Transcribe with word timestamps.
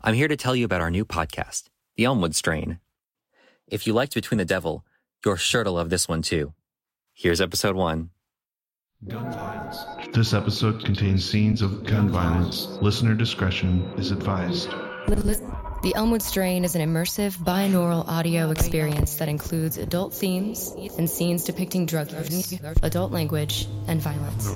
I'm 0.00 0.14
here 0.14 0.28
to 0.28 0.36
tell 0.36 0.54
you 0.54 0.64
about 0.64 0.80
our 0.80 0.90
new 0.92 1.04
podcast, 1.04 1.64
The 1.96 2.04
Elmwood 2.04 2.36
Strain. 2.36 2.78
If 3.66 3.84
you 3.86 3.92
liked 3.92 4.14
Between 4.14 4.38
the 4.38 4.44
Devil, 4.44 4.84
you're 5.24 5.36
sure 5.36 5.64
to 5.64 5.70
love 5.72 5.90
this 5.90 6.08
one 6.08 6.22
too. 6.22 6.54
Here's 7.14 7.40
episode 7.40 7.74
one. 7.74 8.10
Gun 9.08 9.30
violence. 9.32 9.78
This 10.12 10.32
episode 10.34 10.84
contains 10.84 11.28
scenes 11.28 11.62
of 11.62 11.84
gun 11.84 12.08
violence. 12.10 12.68
Listener 12.80 13.14
discretion 13.14 13.92
is 13.96 14.12
advised. 14.12 14.70
The 15.08 15.92
Elmwood 15.94 16.22
Strain 16.22 16.64
is 16.64 16.76
an 16.76 16.82
immersive 16.82 17.36
binaural 17.38 18.06
audio 18.06 18.50
experience 18.50 19.16
that 19.16 19.28
includes 19.28 19.78
adult 19.78 20.14
themes 20.14 20.74
and 20.96 21.10
scenes 21.10 21.44
depicting 21.44 21.86
drug 21.86 22.12
use, 22.12 22.52
adult 22.82 23.10
language, 23.10 23.66
and 23.88 24.00
violence. 24.00 24.54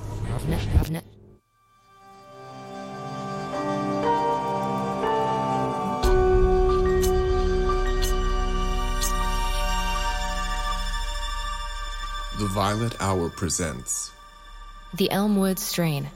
The 12.39 12.47
Violet 12.47 12.97
Hour 13.01 13.29
presents 13.29 14.11
The 14.95 15.11
Elmwood 15.11 15.59
Strain. 15.59 16.09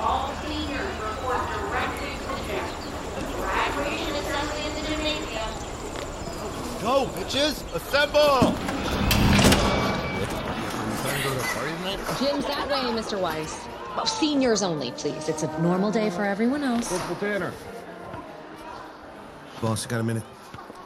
All 0.00 0.32
seniors 0.42 0.96
report 1.00 1.38
directly 1.46 2.10
to 2.10 2.28
the 2.28 2.42
gym. 2.48 2.64
Graduation 3.36 4.14
assembly 4.16 4.62
in 4.66 4.72
the 4.74 4.80
gymnasium. 4.88 5.50
Go, 6.82 7.06
bitches! 7.14 7.62
Assemble! 7.72 8.52
Gym's 12.18 12.46
that 12.46 12.68
way, 12.68 13.00
Mr. 13.00 13.20
Weiss. 13.20 13.64
Well, 13.94 14.06
seniors 14.06 14.62
only, 14.64 14.91
please. 15.02 15.28
It's 15.28 15.42
a 15.42 15.60
normal 15.60 15.90
day 15.90 16.10
for 16.10 16.24
everyone 16.24 16.62
else. 16.62 16.88
Tanner. 17.18 17.52
Boss, 19.60 19.82
you 19.84 19.90
got 19.90 20.00
a 20.00 20.04
minute? 20.04 20.22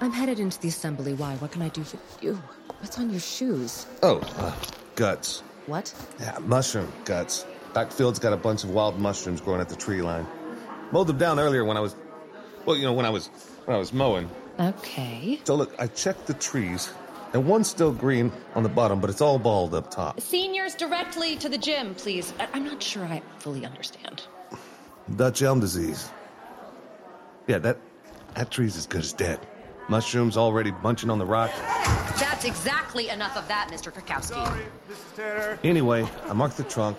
I'm 0.01 0.11
headed 0.11 0.41
into 0.41 0.59
the 0.59 0.69
assembly. 0.69 1.13
Why? 1.13 1.37
What 1.37 1.53
can 1.53 1.61
I 1.61 1.69
do 1.69 1.85
for 1.85 1.99
you? 2.23 2.35
What's 2.81 2.99
on 2.99 3.11
your 3.11 3.21
shoes? 3.21 3.87
Oh, 4.03 4.21
uh, 4.39 4.55
guts. 4.95 5.41
What? 5.67 5.95
Yeah, 6.19 6.39
mushroom 6.41 6.91
guts. 7.05 7.45
Backfield's 7.75 8.19
got 8.19 8.33
a 8.33 8.39
bunch 8.39 8.65
of 8.65 8.71
wild 8.71 8.99
mushrooms 8.99 9.43
growing 9.43 9.61
at 9.61 9.69
the 9.69 9.77
tree 9.77 10.01
line. 10.01 10.27
Mowed 10.93 11.09
them 11.09 11.19
down 11.19 11.39
earlier 11.39 11.65
when 11.65 11.77
I 11.77 11.81
was, 11.81 11.95
well, 12.65 12.77
you 12.77 12.85
know, 12.85 12.95
when 12.95 13.05
I 13.05 13.11
was, 13.11 13.27
when 13.67 13.75
I 13.75 13.79
was 13.79 13.93
mowing. 13.93 14.31
Okay. 14.59 15.41
So 15.45 15.57
look, 15.57 15.75
I 15.79 15.89
checked 15.89 16.27
the 16.27 16.35
trees, 16.35 16.91
and 17.33 17.47
one's 17.47 17.69
still 17.69 17.93
green 17.93 18.33
on 18.55 18.63
the 18.63 18.69
bottom, 18.69 19.01
but 19.01 19.11
it's 19.11 19.21
all 19.21 19.39
bald 19.39 19.75
up 19.75 19.91
top. 19.91 20.21
Seniors 20.21 20.75
directly 20.75 21.37
to 21.37 21.49
the 21.49 21.59
gym, 21.59 21.95
please. 21.95 22.33
I- 22.41 22.49
I'm 22.53 22.65
not 22.65 22.83
sure 22.83 23.05
I 23.05 23.23
fully 23.39 23.65
understand. 23.65 24.23
Dutch 25.17 25.43
elm 25.43 25.61
disease. 25.61 26.09
Yeah, 27.47 27.59
that 27.59 27.79
that 28.35 28.51
tree's 28.51 28.77
as 28.77 28.87
good 28.87 29.01
as 29.03 29.13
dead. 29.13 29.39
Mushrooms 29.89 30.37
already 30.37 30.73
bunching 30.73 31.11
on 31.11 31.19
the 31.19 31.25
rock. 31.27 31.53
That's 32.19 32.45
exactly 32.45 33.09
enough 33.09 33.37
of 33.37 33.47
that, 33.49 33.71
Mr. 33.71 33.93
Krakowski. 33.93 35.61
Anyway, 35.63 36.07
I 36.29 36.33
marked 36.33 36.57
the 36.57 36.65
trunk. 36.65 36.99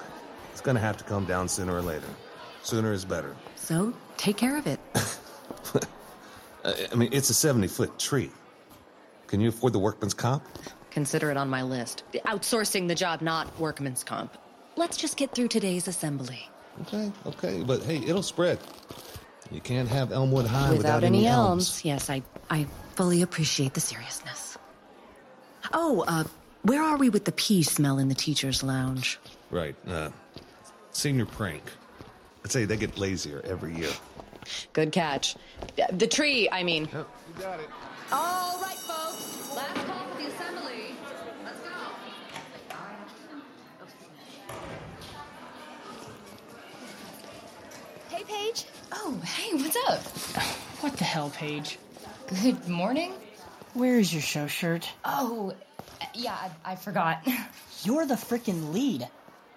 It's 0.54 0.62
gonna 0.62 0.80
have 0.80 0.96
to 0.98 1.04
come 1.04 1.26
down 1.26 1.50
sooner 1.50 1.76
or 1.76 1.82
later. 1.82 2.08
Sooner 2.64 2.94
is 2.94 3.04
better. 3.04 3.36
So, 3.56 3.94
take 4.16 4.38
care 4.38 4.58
of 4.58 4.68
it. 4.68 4.80
I 6.64 6.88
I 6.92 6.96
mean, 6.96 7.10
it's 7.12 7.30
a 7.30 7.34
70 7.34 7.68
foot 7.68 8.00
tree. 8.00 8.32
Can 9.28 9.42
you 9.42 9.50
afford 9.50 9.74
the 9.74 9.80
workman's 9.80 10.14
comp? 10.14 10.44
Consider 10.92 11.30
it 11.30 11.38
on 11.38 11.50
my 11.50 11.62
list. 11.62 12.04
Outsourcing 12.26 12.88
the 12.88 12.96
job, 12.96 13.22
not 13.22 13.60
workman's 13.60 14.04
comp. 14.04 14.38
Let's 14.76 14.98
just 14.98 15.18
get 15.18 15.34
through 15.36 15.50
today's 15.50 15.88
assembly. 15.88 16.50
Okay, 16.82 17.12
okay, 17.26 17.64
but 17.64 17.84
hey, 17.84 17.98
it'll 17.98 18.24
spread. 18.24 18.60
You 19.52 19.62
can't 19.62 19.88
have 19.90 20.12
Elmwood 20.12 20.46
High 20.46 20.70
Without, 20.72 20.78
without, 20.78 21.04
any 21.04 21.26
elms. 21.28 21.70
elms. 21.70 21.86
Yes, 21.86 22.10
I, 22.10 22.22
I 22.50 22.68
fully 22.96 23.22
appreciate 23.22 23.74
the 23.74 23.80
seriousness. 23.80 24.58
Oh, 25.74 26.04
uh, 26.08 26.24
where 26.64 26.82
are 26.84 26.98
we 26.98 27.10
with 27.10 27.26
the 27.26 27.32
pea 27.32 27.64
smell 27.64 27.98
in 27.98 28.10
the 28.10 28.16
teacher's 28.16 28.62
lounge? 28.64 29.20
Right, 29.50 29.76
uh, 29.88 30.10
senior 30.92 31.26
prank. 31.26 31.64
I'd 32.44 32.52
say 32.52 32.66
they 32.66 32.78
get 32.78 32.98
lazier 32.98 33.42
every 33.46 33.76
year. 33.76 33.92
Good 34.74 34.92
catch. 34.92 35.36
The 35.92 36.08
tree, 36.08 36.50
I 36.52 36.64
mean. 36.64 36.88
Yep, 36.94 37.08
you 37.36 37.42
got 37.42 37.60
it. 37.60 37.70
All 38.12 38.62
right, 38.62 38.76
folks. 38.78 39.56
Last 39.56 39.86
call 39.88 40.08
for 40.08 40.18
the 40.22 40.28
assembly. 40.28 40.96
Let's 41.44 41.60
go. 41.60 41.70
Hey, 48.10 48.17
Paige. 48.28 48.66
Oh, 48.92 49.20
hey, 49.24 49.56
what's 49.56 49.78
up? 49.88 50.02
What 50.82 50.94
the 50.98 51.04
hell, 51.04 51.30
Paige? 51.30 51.78
Good 52.44 52.68
morning. 52.68 53.14
Where 53.74 53.98
is 54.00 54.12
your 54.12 54.22
show 54.22 54.48
shirt? 54.48 54.90
Oh, 55.06 55.54
yeah, 56.14 56.34
I, 56.66 56.72
I 56.72 56.76
forgot. 56.76 57.26
You're 57.84 58.06
the 58.06 58.16
freaking 58.16 58.74
lead. 58.74 59.08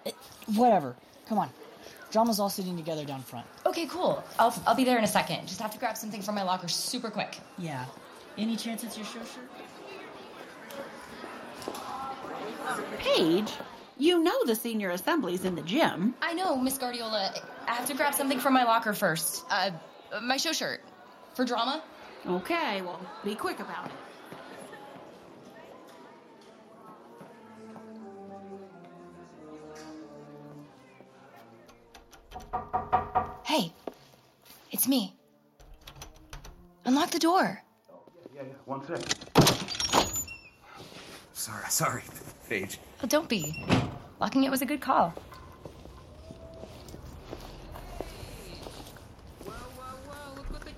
Eh, 0.05 0.11
Whatever. 0.55 0.95
Come 1.27 1.37
on. 1.39 1.49
Drama's 2.11 2.39
all 2.39 2.49
sitting 2.49 2.75
together 2.77 3.05
down 3.05 3.21
front. 3.21 3.45
Okay, 3.65 3.85
cool. 3.87 4.23
I'll, 4.37 4.53
I'll 4.67 4.75
be 4.75 4.83
there 4.83 4.97
in 4.97 5.03
a 5.03 5.07
second. 5.07 5.47
Just 5.47 5.61
have 5.61 5.71
to 5.71 5.79
grab 5.79 5.97
something 5.97 6.21
from 6.21 6.35
my 6.35 6.43
locker 6.43 6.67
super 6.67 7.09
quick. 7.09 7.39
Yeah. 7.57 7.85
Any 8.37 8.55
chance 8.55 8.83
it's 8.83 8.97
your 8.97 9.05
show 9.05 9.19
shirt? 9.19 9.49
Paige, 12.99 13.51
you 13.97 14.23
know 14.23 14.45
the 14.45 14.55
senior 14.55 14.91
assembly's 14.91 15.45
in 15.45 15.55
the 15.55 15.61
gym. 15.61 16.13
I 16.21 16.33
know, 16.33 16.57
Miss 16.57 16.77
Guardiola. 16.77 17.33
I 17.67 17.73
have 17.73 17.85
to 17.87 17.93
grab 17.93 18.13
something 18.13 18.39
from 18.39 18.53
my 18.53 18.63
locker 18.63 18.93
first. 18.93 19.45
Uh, 19.49 19.71
my 20.21 20.37
show 20.37 20.51
shirt. 20.51 20.81
For 21.33 21.45
drama? 21.45 21.81
Okay, 22.27 22.81
well, 22.81 22.99
be 23.23 23.35
quick 23.35 23.59
about 23.59 23.87
it. 23.87 23.91
Hey, 33.43 33.73
it's 34.71 34.87
me. 34.87 35.15
Unlock 36.85 37.11
the 37.11 37.19
door. 37.19 37.61
Oh, 37.91 37.99
Yeah, 38.35 38.43
yeah, 38.43 38.53
one 38.65 38.85
sec. 38.85 38.99
Sorry, 41.33 41.65
sorry, 41.69 42.03
Paige. 42.47 42.79
Oh, 43.03 43.07
don't 43.07 43.27
be. 43.27 43.65
Locking 44.19 44.43
it 44.43 44.51
was 44.51 44.61
a 44.61 44.65
good 44.65 44.81
call. 44.81 45.13
Look 49.45 50.51
what 50.51 50.61
the 50.65 50.71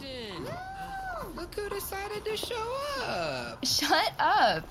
cat 0.00 0.44
dragged. 0.44 1.36
Look 1.36 1.54
who 1.54 1.68
decided 1.68 2.24
to 2.24 2.36
show 2.36 2.76
up. 3.02 3.64
Shut 3.64 4.12
up. 4.18 4.64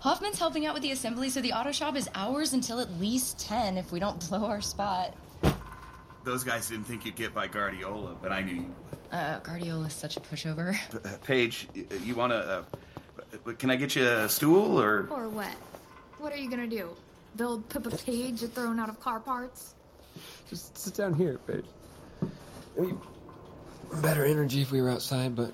Hoffman's 0.00 0.38
helping 0.38 0.66
out 0.66 0.74
with 0.74 0.82
the 0.82 0.90
assembly, 0.90 1.30
so 1.30 1.40
the 1.40 1.52
auto 1.52 1.72
shop 1.72 1.96
is 1.96 2.08
ours 2.14 2.52
until 2.52 2.78
at 2.80 2.92
least 3.00 3.38
10 3.40 3.78
if 3.78 3.90
we 3.90 3.98
don't 3.98 4.20
blow 4.28 4.44
our 4.44 4.60
spot. 4.60 5.14
Those 6.24 6.44
guys 6.44 6.68
didn't 6.68 6.84
think 6.84 7.04
you'd 7.06 7.16
get 7.16 7.34
by 7.34 7.46
Guardiola, 7.46 8.16
but 8.20 8.32
I 8.32 8.42
knew 8.42 8.54
you. 8.54 8.62
would. 8.90 9.18
Uh, 9.18 9.38
Guardiola's 9.40 9.92
such 9.94 10.16
a 10.16 10.20
pushover. 10.20 10.76
Uh, 11.04 11.16
Paige, 11.24 11.68
you 12.02 12.14
want 12.14 12.32
to? 12.32 12.64
Uh, 13.46 13.52
can 13.58 13.70
I 13.70 13.76
get 13.76 13.94
you 13.96 14.06
a 14.06 14.28
stool 14.28 14.80
or? 14.80 15.06
Or 15.10 15.28
what? 15.28 15.52
What 16.18 16.32
are 16.32 16.36
you 16.36 16.48
gonna 16.50 16.66
do? 16.66 16.88
Build 17.36 17.68
Pippa 17.68 17.90
Page 17.90 18.40
thrown 18.40 18.78
out 18.80 18.88
of 18.88 19.00
car 19.00 19.20
parts? 19.20 19.74
Just 20.48 20.76
sit 20.78 20.94
down 20.94 21.14
here, 21.14 21.38
babe. 21.46 21.64
I 22.22 22.80
mean, 22.80 23.00
better 24.02 24.24
energy 24.24 24.62
if 24.62 24.70
we 24.70 24.80
were 24.80 24.90
outside, 24.90 25.34
but 25.34 25.52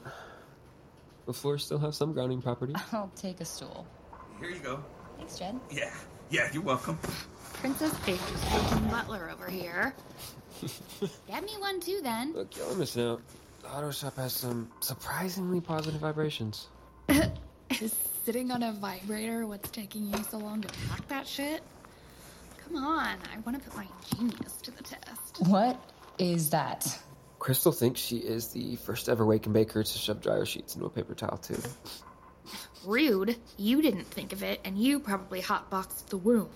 the 1.27 1.33
floors 1.33 1.65
still 1.65 1.79
have 1.79 1.95
some 1.95 2.13
grounding 2.13 2.43
property. 2.43 2.75
I'll 2.93 3.11
take 3.17 3.41
a 3.41 3.45
stool. 3.45 3.87
Here 4.41 4.51
you 4.51 4.61
go. 4.61 4.83
Thanks, 5.17 5.39
Jed. 5.39 5.59
Yeah, 5.71 5.93
yeah, 6.31 6.49
you're 6.53 6.63
welcome. 6.63 6.99
Princess 7.55 7.95
Paige 8.05 8.15
is 8.15 8.45
freaking 8.45 8.91
butler 8.91 9.31
over 9.31 9.49
here. 9.49 9.95
Get 11.29 11.45
me 11.45 11.53
one 11.59 11.81
too, 11.81 12.01
then. 12.03 12.33
Look, 12.33 12.57
y'all 12.57 12.73
are 12.73 12.77
missing 12.77 13.07
out. 13.07 13.23
The 13.63 13.69
auto 13.69 13.91
shop 13.91 14.17
has 14.17 14.33
some 14.33 14.71
surprisingly 14.81 15.61
positive 15.61 16.01
vibrations. 16.01 16.69
Is 17.81 17.95
sitting 18.25 18.51
on 18.51 18.63
a 18.63 18.73
vibrator 18.73 19.47
what's 19.47 19.71
taking 19.71 20.07
you 20.07 20.25
so 20.31 20.39
long 20.39 20.61
to 20.63 20.69
pack 20.89 21.07
that 21.09 21.27
shit? 21.27 21.63
Come 22.65 22.77
on, 22.77 23.17
I 23.33 23.39
want 23.45 23.63
to 23.63 23.71
put 23.71 23.77
my 23.77 23.87
genius 24.17 24.57
to 24.63 24.71
the 24.71 24.83
test. 24.83 25.41
What 25.47 25.81
is 26.19 26.51
that? 26.51 26.99
Crystal 27.41 27.73
thinks 27.73 27.99
she 27.99 28.19
is 28.19 28.49
the 28.49 28.77
first 28.77 29.09
ever 29.09 29.25
Waken 29.25 29.53
Baker 29.55 29.83
to 29.83 29.99
shove 29.99 30.21
dryer 30.21 30.45
sheets 30.45 30.75
into 30.75 30.87
a 30.87 30.91
paper 30.91 31.15
towel 31.15 31.39
tube. 31.39 31.65
Rude. 32.85 33.35
You 33.57 33.81
didn't 33.81 34.05
think 34.05 34.35
of 34.35 34.43
it, 34.43 34.61
and 34.63 34.79
you 34.79 35.01
probably 35.01 35.41
hotboxed 35.41 36.07
the 36.07 36.19
womb. 36.19 36.51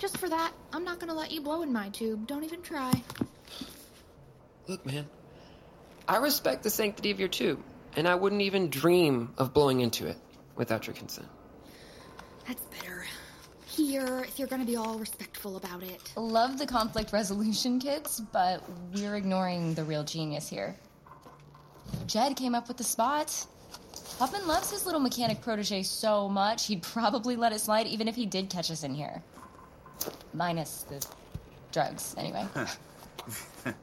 Just 0.00 0.18
for 0.18 0.28
that, 0.28 0.52
I'm 0.72 0.84
not 0.84 0.98
gonna 0.98 1.14
let 1.14 1.30
you 1.30 1.40
blow 1.40 1.62
in 1.62 1.72
my 1.72 1.90
tube. 1.90 2.26
Don't 2.26 2.42
even 2.42 2.60
try. 2.60 2.92
Look, 4.66 4.84
man, 4.84 5.06
I 6.08 6.16
respect 6.16 6.64
the 6.64 6.70
sanctity 6.70 7.12
of 7.12 7.20
your 7.20 7.28
tube, 7.28 7.62
and 7.96 8.08
I 8.08 8.16
wouldn't 8.16 8.42
even 8.42 8.70
dream 8.70 9.32
of 9.38 9.54
blowing 9.54 9.80
into 9.80 10.08
it 10.08 10.16
without 10.56 10.88
your 10.88 10.94
consent. 10.94 11.28
That's 12.48 12.62
better. 12.66 12.93
Here, 13.74 14.20
if 14.22 14.38
you're 14.38 14.46
gonna 14.46 14.64
be 14.64 14.76
all 14.76 15.00
respectful 15.00 15.56
about 15.56 15.82
it. 15.82 16.12
Love 16.16 16.58
the 16.58 16.66
conflict 16.66 17.12
resolution 17.12 17.80
kits, 17.80 18.20
but 18.20 18.62
we're 18.94 19.16
ignoring 19.16 19.74
the 19.74 19.82
real 19.82 20.04
genius 20.04 20.48
here. 20.48 20.76
Jed 22.06 22.36
came 22.36 22.54
up 22.54 22.68
with 22.68 22.76
the 22.76 22.84
spot. 22.84 23.46
Hoffman 24.18 24.46
loves 24.46 24.70
his 24.70 24.86
little 24.86 25.00
mechanic 25.00 25.40
protege 25.40 25.82
so 25.82 26.28
much, 26.28 26.66
he'd 26.66 26.84
probably 26.84 27.34
let 27.34 27.52
it 27.52 27.58
slide 27.58 27.88
even 27.88 28.06
if 28.06 28.14
he 28.14 28.26
did 28.26 28.48
catch 28.48 28.70
us 28.70 28.84
in 28.84 28.94
here. 28.94 29.20
Minus 30.32 30.82
the 30.82 31.04
drugs, 31.72 32.14
anyway. 32.16 32.46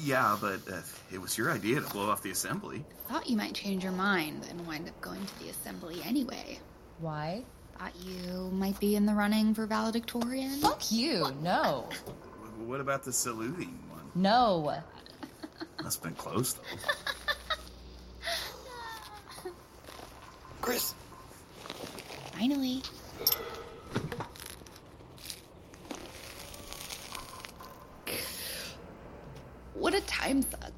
yeah, 0.00 0.36
but 0.40 0.60
uh, 0.68 0.80
it 1.12 1.20
was 1.20 1.38
your 1.38 1.52
idea 1.52 1.80
to 1.80 1.88
blow 1.90 2.10
off 2.10 2.20
the 2.20 2.32
assembly. 2.32 2.84
Thought 3.08 3.30
you 3.30 3.36
might 3.36 3.54
change 3.54 3.84
your 3.84 3.92
mind 3.92 4.44
and 4.50 4.66
wind 4.66 4.88
up 4.88 5.00
going 5.00 5.24
to 5.24 5.38
the 5.38 5.50
assembly 5.50 6.00
anyway. 6.04 6.58
Why? 6.98 7.44
Thought 7.78 7.92
you 8.04 8.50
might 8.52 8.78
be 8.80 8.96
in 8.96 9.06
the 9.06 9.14
running 9.14 9.54
for 9.54 9.66
valedictorian. 9.66 10.60
Fuck 10.60 10.90
you, 10.90 11.26
no. 11.42 11.88
What 12.64 12.80
about 12.80 13.02
the 13.04 13.12
saluting 13.12 13.78
one? 13.90 14.02
No. 14.14 14.74
That's 15.82 15.96
been 15.96 16.14
close 16.14 16.54
though. 16.54 16.62
Chris. 20.60 20.94
Finally. 22.32 22.82
What 29.74 29.94
a 29.94 30.00
time 30.02 30.42
suck. 30.42 30.73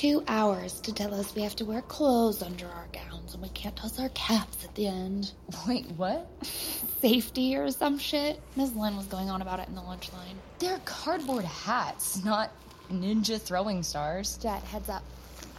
Two 0.00 0.22
hours 0.28 0.80
to 0.82 0.94
tell 0.94 1.12
us 1.12 1.34
we 1.34 1.42
have 1.42 1.56
to 1.56 1.64
wear 1.64 1.82
clothes 1.82 2.40
under 2.40 2.68
our 2.68 2.86
gowns 2.92 3.34
and 3.34 3.42
we 3.42 3.48
can't 3.48 3.74
toss 3.74 3.98
our 3.98 4.10
caps 4.10 4.64
at 4.64 4.72
the 4.76 4.86
end. 4.86 5.32
Wait, 5.66 5.90
what? 5.96 6.28
Safety 7.00 7.56
or 7.56 7.68
some 7.72 7.98
shit. 7.98 8.40
Ms. 8.54 8.76
Lynn 8.76 8.96
was 8.96 9.06
going 9.06 9.28
on 9.28 9.42
about 9.42 9.58
it 9.58 9.66
in 9.66 9.74
the 9.74 9.82
lunch 9.82 10.12
line. 10.12 10.36
They're 10.60 10.78
cardboard 10.84 11.44
hats, 11.44 12.24
not 12.24 12.52
ninja 12.92 13.40
throwing 13.40 13.82
stars. 13.82 14.36
Jed, 14.36 14.62
heads 14.62 14.88
up. 14.88 15.02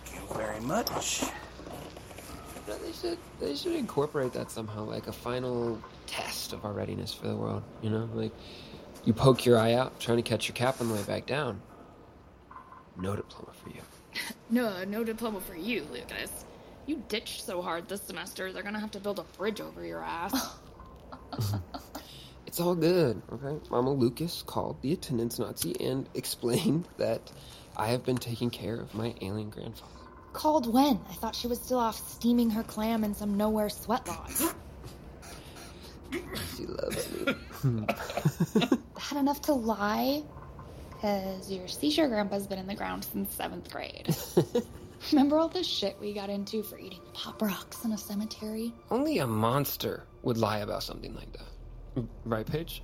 Thank 0.06 0.30
you 0.30 0.38
very 0.38 0.62
much. 0.62 1.24
You 1.24 1.28
know, 2.66 2.78
they 2.78 2.94
should 2.94 3.18
they 3.42 3.56
should 3.58 3.74
incorporate 3.74 4.32
that 4.32 4.52
somehow, 4.52 4.86
like 4.86 5.08
a 5.08 5.12
final 5.12 5.82
test 6.08 6.54
of 6.54 6.64
our 6.64 6.72
readiness 6.72 7.14
for 7.14 7.28
the 7.28 7.36
world. 7.36 7.64
You 7.82 7.90
know, 7.90 8.10
like 8.14 8.32
you 9.04 9.12
poke 9.12 9.46
your 9.46 9.60
eye 9.60 9.74
out 9.74 10.00
trying 10.00 10.16
to 10.16 10.24
catch 10.24 10.48
your 10.48 10.56
cap 10.56 10.80
on 10.80 10.88
the 10.88 10.94
way 10.94 11.04
back 11.04 11.26
down. 11.26 11.62
No 12.96 13.18
diploma 13.18 13.52
for 13.62 13.70
you. 13.72 13.82
No, 14.52 14.84
no 14.84 15.04
diploma 15.04 15.42
for 15.42 15.56
you, 15.56 15.86
Lucas. 15.94 16.46
You 16.88 17.04
ditched 17.08 17.46
so 17.46 17.62
hard 17.62 17.88
this 17.88 18.02
semester, 18.02 18.52
they're 18.52 18.64
gonna 18.64 18.80
have 18.80 18.92
to 18.92 19.00
build 19.00 19.20
a 19.20 19.24
bridge 19.38 19.62
over 19.62 19.86
your 19.86 20.04
ass. 20.04 20.58
It's 22.50 22.60
all 22.60 22.74
good, 22.74 23.22
okay? 23.32 23.64
Mama 23.70 23.94
Lucas 23.94 24.42
called 24.42 24.82
the 24.82 24.92
attendance 24.92 25.38
Nazi 25.38 25.80
and 25.80 26.10
explained 26.16 26.88
that 26.98 27.32
I 27.78 27.90
have 27.90 28.04
been 28.04 28.18
taking 28.18 28.50
care 28.50 28.74
of 28.74 28.96
my 28.96 29.14
alien 29.22 29.52
grandfather. 29.52 29.94
Called 30.34 30.74
when? 30.74 31.00
I 31.12 31.14
thought 31.14 31.36
she 31.36 31.46
was 31.46 31.62
still 31.62 31.78
off 31.78 31.96
steaming 32.10 32.50
her 32.50 32.64
clam 32.64 33.04
in 33.04 33.14
some 33.14 33.38
nowhere 33.38 33.70
sweat 33.70 34.08
lodge. 34.08 34.52
She 36.58 36.66
loves 36.66 37.12
me. 37.12 37.36
That 37.86 39.16
enough 39.16 39.42
to 39.42 39.54
lie? 39.54 40.24
Because 41.00 41.50
your 41.50 41.66
seashore 41.70 42.10
grandpa's 42.10 42.46
been 42.46 42.60
in 42.60 42.68
the 42.68 42.76
ground 42.76 43.06
since 43.06 43.34
seventh 43.34 43.72
grade. 43.72 44.14
Remember 45.14 45.40
all 45.40 45.48
the 45.48 45.64
shit 45.64 45.96
we 46.02 46.14
got 46.14 46.30
into 46.30 46.62
for 46.62 46.78
eating 46.78 47.00
pop 47.14 47.42
rocks 47.42 47.86
in 47.86 47.94
a 47.94 47.98
cemetery? 47.98 48.74
Only 48.92 49.20
a 49.20 49.28
monster 49.28 50.04
would 50.24 50.38
lie 50.38 50.60
about 50.60 50.84
something 50.84 51.16
like 51.16 51.32
that. 51.32 52.04
Right, 52.26 52.46
Paige? 52.46 52.84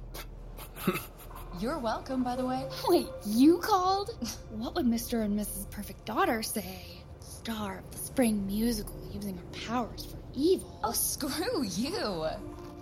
You're 1.60 1.78
welcome, 1.78 2.24
by 2.24 2.38
the 2.38 2.46
way. 2.46 2.66
Wait, 2.88 3.08
you 3.26 3.58
called? 3.58 4.12
What 4.52 4.76
would 4.76 4.86
Mr. 4.86 5.22
and 5.22 5.38
Mrs. 5.38 5.70
Perfect 5.70 6.06
Daughter 6.06 6.42
say? 6.42 6.86
Star 7.20 7.80
of 7.80 7.92
the 7.92 7.98
spring 7.98 8.48
musical 8.48 8.96
using 9.14 9.36
her 9.36 9.68
powers 9.68 10.06
for 10.06 10.18
evil. 10.34 10.80
Oh, 10.86 10.94
screw 10.94 11.66
you. 11.66 12.28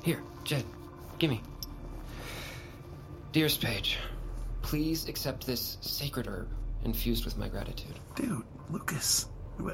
Here, 0.03 0.21
Jed, 0.43 0.63
gimme. 1.17 1.41
Dearest 3.31 3.61
Paige, 3.61 3.97
please 4.73 5.07
accept 5.07 5.45
this 5.45 5.77
sacred 5.81 6.25
herb 6.25 6.49
infused 6.83 7.25
with 7.25 7.37
my 7.37 7.47
gratitude. 7.47 7.93
Dude, 8.15 8.41
Lucas. 8.71 9.27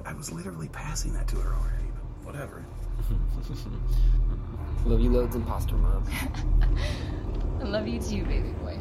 I 0.03 0.11
was 0.11 0.29
literally 0.29 0.67
passing 0.67 1.13
that 1.13 1.25
to 1.29 1.37
her 1.37 1.53
already, 1.53 1.85
but 1.93 2.25
whatever. 2.25 2.65
Love 4.85 4.99
you 4.99 5.09
loads, 5.09 5.37
imposter 5.37 5.75
mom. 5.75 6.03
I 7.61 7.63
love 7.63 7.87
you 7.87 8.01
too, 8.01 8.25
baby 8.25 8.49
boy. 8.61 8.77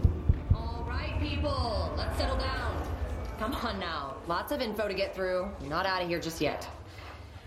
All 0.57 0.85
right, 0.89 1.17
people, 1.21 1.95
let's 1.97 2.19
settle 2.19 2.37
down. 2.37 2.83
Come 3.39 3.55
on 3.55 3.79
now. 3.79 4.17
Lots 4.27 4.51
of 4.51 4.61
info 4.61 4.89
to 4.89 4.95
get 4.95 5.15
through. 5.15 5.49
You're 5.61 5.71
not 5.71 5.87
out 5.87 6.03
of 6.03 6.09
here 6.09 6.19
just 6.19 6.41
yet. 6.41 6.69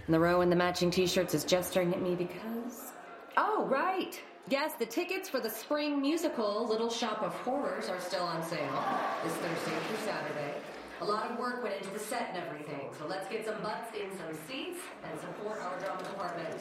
And 0.05 0.13
the 0.13 0.19
row 0.21 0.39
in 0.39 0.49
the 0.49 0.55
matching 0.55 0.91
t 0.91 1.07
shirts 1.07 1.33
is 1.33 1.43
gesturing 1.43 1.93
at 1.93 2.01
me 2.01 2.15
because. 2.15 2.93
Oh, 3.35 3.67
right. 3.69 4.17
Yes, 4.51 4.73
the 4.73 4.85
tickets 4.85 5.29
for 5.29 5.39
the 5.39 5.49
spring 5.49 6.01
musical 6.01 6.67
Little 6.67 6.89
Shop 6.89 7.23
of 7.23 7.33
Horrors 7.35 7.87
are 7.87 8.01
still 8.01 8.23
on 8.23 8.43
sale 8.43 8.83
this 9.23 9.31
Thursday 9.35 9.77
through 9.87 10.05
Saturday. 10.05 10.55
A 10.99 11.05
lot 11.05 11.31
of 11.31 11.39
work 11.39 11.63
went 11.63 11.77
into 11.77 11.89
the 11.91 11.99
set 11.99 12.31
and 12.33 12.43
everything, 12.45 12.89
so 12.99 13.07
let's 13.07 13.29
get 13.29 13.45
some 13.45 13.61
butts 13.63 13.95
in 13.95 14.09
some 14.17 14.37
seats 14.49 14.81
and 15.09 15.17
support 15.21 15.61
our 15.61 15.79
drama 15.79 16.03
department. 16.03 16.59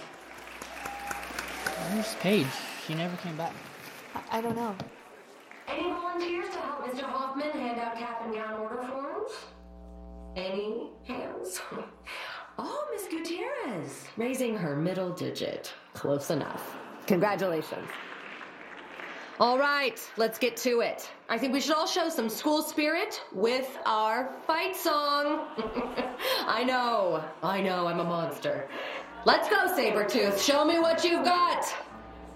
Where's 1.90 2.14
Paige? 2.20 2.46
She 2.86 2.94
never 2.94 3.16
came 3.16 3.36
back. 3.36 3.54
I, 4.14 4.38
I 4.38 4.40
don't 4.40 4.54
know. 4.54 4.76
Any 5.66 5.90
volunteers 5.90 6.48
to 6.50 6.60
help 6.60 6.86
Mr. 6.86 7.02
Hoffman 7.02 7.50
hand 7.50 7.80
out 7.80 7.98
cap 7.98 8.22
and 8.24 8.32
gown 8.32 8.60
order 8.60 8.84
forms? 8.84 9.32
Any 10.36 10.90
hands? 11.08 11.60
Oh, 12.62 12.86
Miss 12.92 13.06
Gutierrez, 13.08 14.04
raising 14.18 14.54
her 14.54 14.76
middle 14.76 15.08
digit. 15.14 15.72
Close 15.94 16.28
enough. 16.28 16.76
Congratulations. 17.10 17.88
All 19.40 19.58
right, 19.58 20.00
let's 20.16 20.38
get 20.38 20.56
to 20.58 20.78
it. 20.78 21.10
I 21.28 21.38
think 21.38 21.52
we 21.52 21.60
should 21.60 21.74
all 21.74 21.88
show 21.88 22.08
some 22.08 22.28
school 22.28 22.62
spirit 22.62 23.20
with 23.32 23.76
our 23.84 24.30
fight 24.46 24.76
song. 24.76 25.48
I 26.46 26.62
know, 26.62 27.24
I 27.42 27.62
know, 27.62 27.88
I'm 27.88 27.98
a 27.98 28.04
monster. 28.04 28.68
Let's 29.24 29.48
go, 29.48 29.56
Sabretooth. 29.76 30.38
Show 30.38 30.64
me 30.64 30.78
what 30.78 31.02
you've 31.02 31.24
got. 31.24 31.64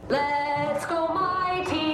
Let's 0.09 0.87
go, 0.87 1.07
mighty 1.07 1.94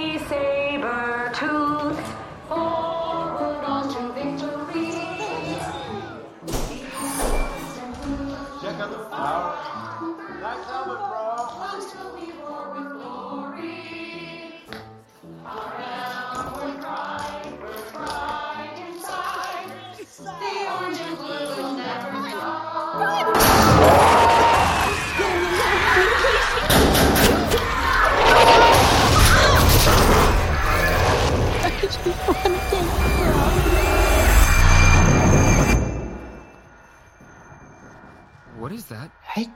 that. 38.91 39.09
I. 39.37 39.49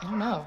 I 0.00 0.04
don't 0.04 0.18
know. 0.18 0.46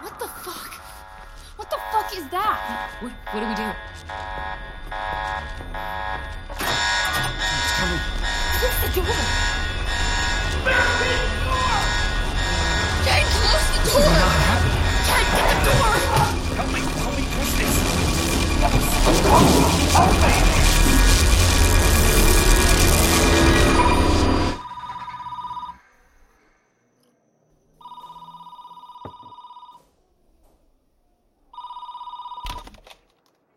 What 0.00 0.18
the 0.20 0.28
fuck? 0.28 0.72
What 1.56 1.68
the 1.68 1.78
fuck 1.90 2.16
is 2.16 2.28
that? 2.30 2.90
What, 3.00 3.12
what 3.32 3.40
do 3.40 3.46
we 3.48 3.54
do? 3.58 3.66
It's 3.82 4.06
coming. 7.74 8.02
Close 8.62 8.78
the 8.82 8.90
door! 8.94 9.10
Jane, 13.02 13.26
close 13.34 13.66
the 13.74 13.82
door! 13.82 13.98
We're. 13.98 14.62
Jane, 15.10 15.26
get 15.34 15.46
the 15.50 15.58
door! 15.66 15.90
Help 16.54 16.70
me, 16.70 16.80
help 17.02 17.14
me 17.18 17.24
push 17.34 17.52
this! 17.58 17.74
Help 19.92 20.12
me! 20.22 20.71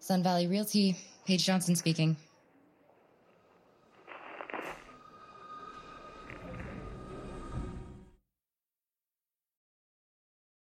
Sun 0.06 0.22
Valley 0.22 0.46
Realty, 0.46 0.96
Paige 1.26 1.44
Johnson 1.44 1.76
speaking. 1.76 2.16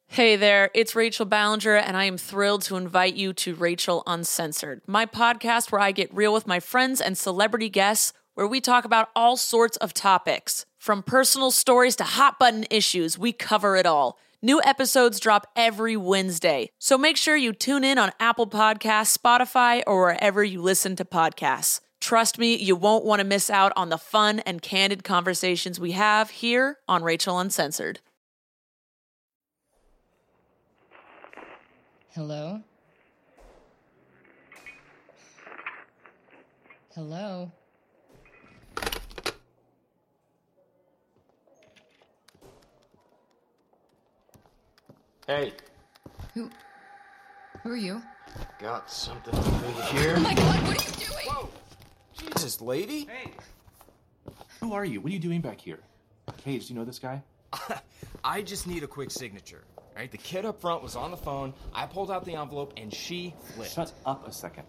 Hey 0.09 0.35
there, 0.35 0.73
it's 0.75 0.97
Rachel 0.97 1.27
Ballinger, 1.27 1.77
and 1.77 1.97
I 1.97 2.07
am 2.07 2.19
thrilled 2.19 2.63
to 2.63 2.77
invite 2.77 3.15
you 3.15 3.33
to 3.35 3.55
Rachel 3.55 4.03
Uncensored, 4.05 4.83
my 4.89 5.07
podcast 5.07 5.71
where 5.71 5.81
I 5.81 5.93
get 5.93 6.13
real 6.13 6.33
with 6.33 6.49
my 6.49 6.59
friends 6.59 7.01
and 7.01 7.17
celebrity 7.17 7.69
guests, 7.69 8.13
where 8.35 8.49
we 8.49 8.61
talk 8.61 8.85
about 8.85 9.11
all 9.15 9.37
sorts 9.37 9.77
of 9.77 9.95
topics. 9.95 10.67
From 10.77 11.05
personal 11.05 11.53
stories 11.53 11.95
to 11.97 12.05
hot 12.05 12.41
button 12.41 12.67
issues, 12.69 13.17
we 13.17 13.33
cover 13.33 13.77
it 13.77 13.87
all. 13.87 14.19
New 14.43 14.59
episodes 14.65 15.21
drop 15.21 15.47
every 15.55 15.99
Wednesday, 15.99 16.71
so 16.79 16.97
make 16.97 17.19
sure 17.19 17.37
you 17.37 17.53
tune 17.53 17.85
in 17.85 17.99
on 17.99 18.11
Apple 18.19 18.47
Podcasts, 18.47 19.15
Spotify, 19.15 19.83
or 19.87 20.01
wherever 20.01 20.43
you 20.43 20.63
listen 20.63 20.97
to 20.97 21.05
podcasts. 21.05 21.81
Trust 22.01 22.39
me, 22.39 22.57
you 22.57 22.75
won't 22.75 23.05
want 23.05 23.21
to 23.21 23.27
miss 23.27 23.51
out 23.51 23.71
on 23.77 23.91
the 23.91 23.99
fun 23.99 24.41
and 24.41 24.63
candid 24.63 25.05
conversations 25.05 25.79
we 25.79 25.93
have 25.93 26.31
here 26.31 26.79
on 26.89 27.03
Rachel 27.03 27.39
Uncensored. 27.39 28.01
Hello? 32.15 32.63
Hello? 36.95 37.53
Hey, 45.31 45.53
Who? 46.35 46.51
Who 47.63 47.71
are 47.71 47.77
you? 47.77 48.03
got 48.59 48.91
something 48.91 49.33
over 49.33 49.83
here. 49.83 50.15
Oh 50.17 50.21
my 50.23 50.35
god, 50.35 50.67
what 50.67 50.85
are 50.85 50.91
you 50.91 51.07
doing? 51.07 51.27
Whoa. 51.29 51.49
Jesus, 52.19 52.61
lady. 52.61 53.05
Hey. 53.05 53.31
Who 54.59 54.73
are 54.73 54.85
you? 54.85 55.01
What 55.01 55.11
are 55.11 55.13
you 55.13 55.21
doing 55.21 55.41
back 55.41 55.61
here? 55.61 55.79
Paige, 56.45 56.67
do 56.67 56.75
you 56.75 56.81
know 56.81 56.85
this 56.85 56.99
guy? 56.99 57.23
I 58.25 58.43
just 58.43 58.67
need 58.67 58.83
a 58.83 58.89
quick 58.89 59.13
signature. 59.13 59.63
Right? 59.95 60.11
The 60.11 60.19
kid 60.19 60.45
up 60.45 60.61
front 60.61 60.83
was 60.83 60.97
on 60.97 61.13
the 61.13 61.17
phone. 61.17 61.55
I 61.73 61.87
pulled 61.87 62.11
out 62.11 62.25
the 62.25 62.35
envelope 62.35 62.73
and 62.77 62.93
she 62.93 63.33
flipped. 63.55 63.71
Shut 63.71 63.93
up 64.05 64.27
a 64.27 64.33
second. 64.33 64.67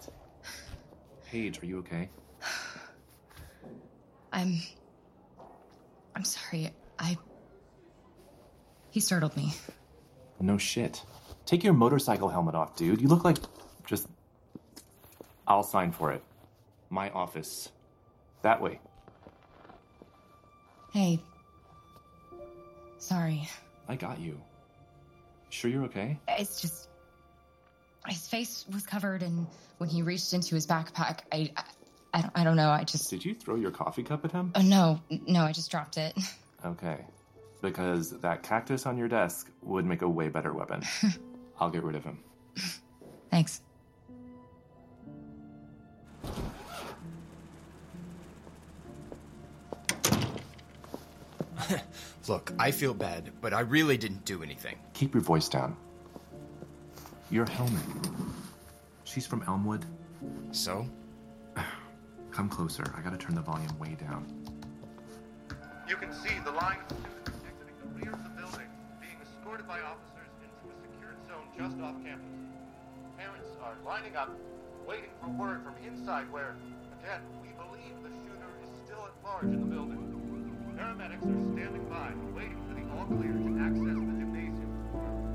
Paige, 1.26 1.64
are 1.64 1.66
you 1.66 1.80
okay? 1.80 2.08
I'm. 4.32 4.62
I'm 6.16 6.24
sorry. 6.24 6.70
I. 7.00 7.18
He 8.92 9.00
startled 9.00 9.36
me. 9.36 9.56
No 10.42 10.58
shit. 10.58 11.04
Take 11.46 11.64
your 11.64 11.74
motorcycle 11.74 12.30
helmet 12.30 12.56
off, 12.56 12.76
dude. 12.76 13.02
You 13.02 13.08
look 13.08 13.24
like 13.24 13.38
just. 13.86 14.08
I'll 15.48 15.64
sign 15.64 15.92
for 15.92 16.12
it. 16.12 16.24
My 16.90 17.10
office. 17.12 17.70
That 18.42 18.62
way. 18.62 18.80
Hey. 20.94 21.20
Sorry. 22.98 23.48
I 23.88 23.96
got 23.96 24.20
you. 24.20 24.40
Sure 25.50 25.70
you're 25.70 25.86
okay? 25.86 26.20
It's 26.28 26.62
just. 26.62 26.88
His 28.08 28.28
face 28.28 28.66
was 28.74 28.86
covered, 28.86 29.22
and 29.22 29.46
when 29.78 29.90
he 29.90 30.02
reached 30.02 30.34
into 30.34 30.56
his 30.56 30.66
backpack, 30.66 31.20
I. 31.32 31.52
I, 31.56 31.64
I 32.14 32.22
don't, 32.22 32.32
I 32.36 32.44
don't 32.44 32.58
know. 32.58 32.70
I 32.70 32.84
just. 32.84 33.10
Did 33.10 33.24
you 33.24 33.34
throw 33.34 33.56
your 33.56 33.72
coffee 33.72 34.04
cup 34.04 34.26
at 34.26 34.32
him? 34.32 34.52
Oh, 34.56 34.62
no. 34.62 35.00
No, 35.28 35.44
I 35.44 35.54
just 35.54 35.72
dropped 35.72 35.98
it. 35.98 36.14
Okay. 36.66 36.98
Because 37.62 38.12
that 38.20 38.44
cactus 38.44 38.86
on 38.86 38.98
your 38.98 39.08
desk 39.08 39.50
would 39.62 39.86
make 39.86 40.02
a 40.02 40.10
way 40.10 40.30
better 40.30 40.54
weapon. 40.54 40.82
I'll 41.60 41.70
get 41.70 41.84
rid 41.84 41.96
of 41.96 42.04
him. 42.04 42.20
Thanks. 43.30 43.62
Look, 52.28 52.52
I 52.60 52.72
feel 52.72 52.94
bad, 52.94 53.32
but 53.42 53.54
I 53.54 53.62
really 53.62 53.98
didn't 53.98 54.26
do 54.26 54.44
anything. 54.44 54.78
Keep 54.94 55.14
your 55.14 55.24
voice 55.24 55.48
down. 55.48 55.78
Your 57.30 57.46
helmet. 57.46 57.84
She's 59.04 59.26
from 59.26 59.44
Elmwood. 59.48 59.86
So? 60.52 60.88
Come 62.32 62.50
closer. 62.50 62.84
I 62.96 63.02
gotta 63.02 63.18
turn 63.18 63.36
the 63.36 63.42
volume 63.42 63.78
way 63.80 63.96
down. 64.00 64.26
You 65.88 65.96
can 65.96 66.14
see 66.14 66.40
the 66.44 66.52
line 66.52 66.80
just 71.58 71.80
off 71.82 71.96
campus. 72.04 72.26
Parents 73.18 73.50
are 73.62 73.76
lining 73.86 74.16
up, 74.16 74.32
waiting 74.88 75.12
for 75.22 75.30
word 75.30 75.62
from 75.64 75.76
inside 75.86 76.32
where, 76.32 76.56
again, 77.02 77.22
we 77.42 77.50
believe 77.60 77.94
the 78.04 78.10
shooter 78.10 78.52
is 78.64 78.72
still 78.86 79.04
at 79.06 79.14
large 79.24 79.46
in 79.46 79.60
the 79.60 79.70
building. 79.70 80.00
Paramedics 80.78 81.22
are 81.22 81.44
standing 81.54 81.86
by, 81.90 82.10
waiting 82.34 82.58
for 82.68 82.74
the 82.74 82.82
all 82.98 83.06
clear 83.06 83.34
to 83.34 83.52
access 83.62 83.96
the 84.00 84.16
gymnasium. 84.18 84.72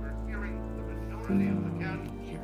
We're 0.00 0.16
hearing 0.26 0.58
the 0.76 0.82
majority 0.82 1.48
of 1.48 1.62
the. 1.62 1.76
Here. 2.26 2.40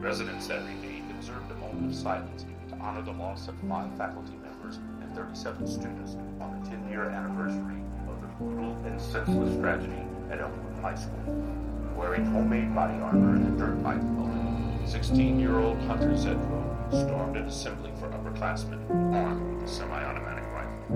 Residents 0.00 0.50
at 0.50 0.66
Redeemed 0.66 1.10
observed 1.12 1.50
a 1.50 1.54
moment 1.54 1.92
of 1.92 1.94
silence 1.94 2.44
to 2.68 2.74
honor 2.76 3.02
the 3.02 3.12
loss 3.12 3.48
of 3.48 3.54
five 3.68 3.96
faculty 3.96 4.34
members 4.42 4.78
and 5.00 5.14
37 5.14 5.66
students 5.66 6.16
on 6.40 6.60
the 6.60 6.70
10-year 6.70 7.10
anniversary 7.10 7.80
of 8.08 8.20
the 8.20 8.26
brutal 8.38 8.76
and 8.84 9.00
senseless 9.00 9.56
tragedy 9.60 10.02
at 10.30 10.40
Elmwood 10.40 10.82
High 10.82 10.96
School. 10.96 11.75
Wearing 11.96 12.26
homemade 12.26 12.74
body 12.74 12.94
armor 13.00 13.36
and 13.36 13.46
a 13.54 13.58
dirt 13.58 13.82
bike 13.82 14.00
helmet, 14.00 14.84
16-year-old 14.84 15.78
Hunter 15.82 16.10
Zedro 16.10 16.62
stormed 16.90 17.36
an 17.36 17.46
assembly 17.46 17.90
for 17.98 18.08
upperclassmen 18.10 18.78
armed 19.14 19.54
with 19.54 19.64
a 19.64 19.72
semi-automatic 19.72 20.44
rifle. 20.52 20.86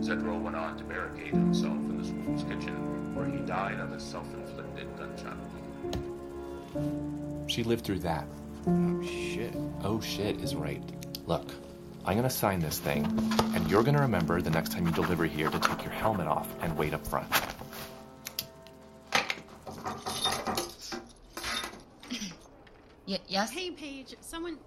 Zedro 0.00 0.40
went 0.40 0.54
on 0.56 0.76
to 0.78 0.84
barricade 0.84 1.32
himself 1.32 1.74
in 1.74 1.98
the 1.98 2.04
school's 2.04 2.44
kitchen, 2.44 3.14
where 3.14 3.26
he 3.26 3.38
died 3.38 3.80
of 3.80 3.92
a 3.92 3.98
self-inflicted 4.00 4.86
gunshot 4.96 5.36
wound. 6.74 7.50
She 7.50 7.64
lived 7.64 7.84
through 7.84 7.98
that. 8.00 8.26
Oh, 8.68 9.02
shit. 9.02 9.54
Oh 9.82 10.00
shit 10.00 10.40
is 10.40 10.54
right. 10.54 10.82
Look, 11.26 11.50
I'm 12.04 12.14
gonna 12.16 12.30
sign 12.30 12.60
this 12.60 12.78
thing, 12.78 13.04
and 13.54 13.68
you're 13.68 13.82
gonna 13.82 14.00
remember 14.00 14.40
the 14.40 14.50
next 14.50 14.72
time 14.72 14.86
you 14.86 14.92
deliver 14.92 15.24
here 15.24 15.50
to 15.50 15.58
take 15.58 15.82
your 15.82 15.92
helmet 15.92 16.28
off 16.28 16.48
and 16.62 16.76
wait 16.78 16.94
up 16.94 17.04
front. 17.06 17.26
Y- 23.06 23.18
yes? 23.28 23.50
Hey, 23.50 23.70
Paige, 23.70 24.14
someone. 24.20 24.58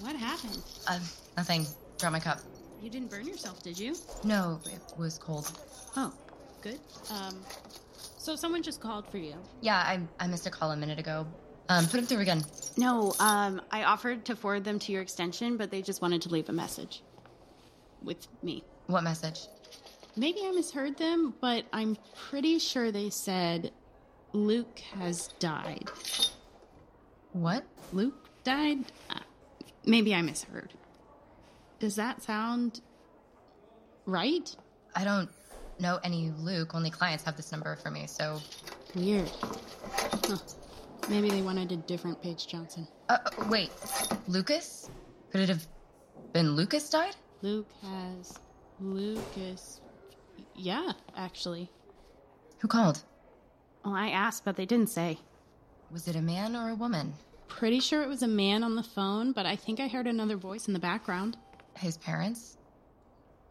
What 0.00 0.16
happened? 0.16 0.62
Um, 0.88 1.00
nothing. 1.36 1.66
Drop 1.98 2.12
my 2.12 2.20
cup. 2.20 2.40
You 2.82 2.90
didn't 2.90 3.10
burn 3.10 3.26
yourself, 3.26 3.62
did 3.62 3.78
you? 3.78 3.96
No, 4.24 4.60
it 4.66 4.80
was 4.98 5.18
cold. 5.18 5.50
Oh, 5.96 6.12
good. 6.62 6.78
Um, 7.10 7.40
so 8.18 8.36
someone 8.36 8.62
just 8.62 8.80
called 8.80 9.08
for 9.10 9.18
you. 9.18 9.34
Yeah, 9.60 9.76
I, 9.76 10.00
I 10.18 10.26
missed 10.26 10.46
a 10.46 10.50
call 10.50 10.72
a 10.72 10.76
minute 10.76 10.98
ago. 10.98 11.26
Um, 11.68 11.86
put 11.86 11.98
him 12.00 12.06
through 12.06 12.20
again. 12.20 12.44
No, 12.76 13.14
um, 13.20 13.62
I 13.70 13.84
offered 13.84 14.24
to 14.26 14.36
forward 14.36 14.64
them 14.64 14.78
to 14.80 14.92
your 14.92 15.00
extension, 15.00 15.56
but 15.56 15.70
they 15.70 15.80
just 15.80 16.02
wanted 16.02 16.22
to 16.22 16.28
leave 16.28 16.48
a 16.48 16.52
message. 16.52 17.02
With 18.02 18.26
me. 18.42 18.62
What 18.86 19.02
message? 19.02 19.46
Maybe 20.16 20.40
I 20.44 20.50
misheard 20.50 20.98
them, 20.98 21.34
but 21.40 21.64
I'm 21.72 21.96
pretty 22.28 22.58
sure 22.58 22.92
they 22.92 23.08
said 23.08 23.72
Luke 24.32 24.78
has 24.98 25.28
died. 25.38 25.90
What? 27.34 27.64
Luke 27.92 28.14
died? 28.44 28.78
Uh, 29.10 29.18
maybe 29.84 30.14
I 30.14 30.22
misheard. 30.22 30.72
Does 31.80 31.96
that 31.96 32.22
sound 32.22 32.80
right? 34.06 34.54
I 34.94 35.02
don't 35.02 35.28
know 35.80 35.98
any 36.04 36.32
Luke. 36.38 36.76
Only 36.76 36.90
clients 36.90 37.24
have 37.24 37.36
this 37.36 37.50
number 37.50 37.74
for 37.74 37.90
me, 37.90 38.06
so. 38.06 38.40
Weird. 38.94 39.28
Huh. 39.42 40.38
Maybe 41.10 41.28
they 41.28 41.42
wanted 41.42 41.72
a 41.72 41.76
different 41.76 42.22
Paige 42.22 42.46
Johnson. 42.46 42.86
Uh, 43.08 43.18
uh, 43.26 43.44
wait. 43.50 43.70
Lucas? 44.28 44.88
Could 45.32 45.40
it 45.40 45.48
have 45.48 45.66
been 46.32 46.54
Lucas 46.54 46.88
died? 46.88 47.16
Luke 47.42 47.68
has. 47.82 48.38
Lucas. 48.80 49.80
Yeah, 50.54 50.92
actually. 51.16 51.68
Who 52.60 52.68
called? 52.68 53.02
Well, 53.84 53.94
I 53.94 54.10
asked, 54.10 54.44
but 54.44 54.54
they 54.54 54.66
didn't 54.66 54.88
say. 54.88 55.18
Was 55.90 56.08
it 56.08 56.16
a 56.16 56.22
man 56.22 56.56
or 56.56 56.70
a 56.70 56.74
woman? 56.74 57.14
pretty 57.54 57.80
sure 57.80 58.02
it 58.02 58.08
was 58.08 58.22
a 58.22 58.28
man 58.28 58.64
on 58.64 58.74
the 58.74 58.82
phone, 58.82 59.32
but 59.32 59.46
I 59.46 59.56
think 59.56 59.80
I 59.80 59.86
heard 59.88 60.06
another 60.06 60.36
voice 60.36 60.66
in 60.66 60.74
the 60.74 60.80
background. 60.80 61.36
His 61.76 61.96
parents? 61.96 62.56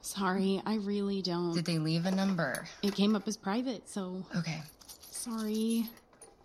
Sorry, 0.01 0.61
I 0.65 0.75
really 0.75 1.21
don't. 1.21 1.53
Did 1.53 1.65
they 1.65 1.79
leave 1.79 2.05
a 2.05 2.11
number? 2.11 2.65
It 2.81 2.93
came 2.93 3.15
up 3.15 3.27
as 3.27 3.37
private, 3.37 3.87
so. 3.87 4.25
Okay. 4.35 4.61
Sorry. 5.09 5.87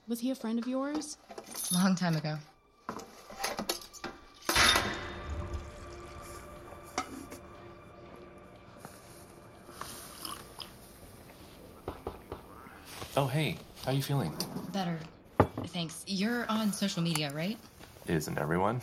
Was 0.07 0.21
he 0.21 0.31
a 0.31 0.35
friend 0.35 0.59
of 0.59 0.69
yours? 0.69 1.19
Long 1.75 1.97
time 1.97 2.17
ago. 2.17 2.39
Oh, 13.17 13.27
hey, 13.27 13.57
how 13.85 13.91
are 13.91 13.95
you 13.95 14.03
feeling? 14.03 14.33
Better. 14.73 15.01
Thanks. 15.67 16.05
You're 16.07 16.47
on 16.49 16.73
social 16.73 17.03
media, 17.03 17.31
right? 17.33 17.59
Isn't 18.07 18.39
everyone? 18.39 18.81